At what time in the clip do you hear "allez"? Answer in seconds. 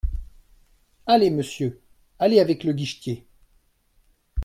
1.05-1.29, 2.17-2.39